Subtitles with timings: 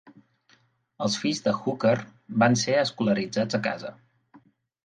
[1.07, 1.93] Els fills de Hooker
[2.45, 3.93] van ser escolaritzats a casa.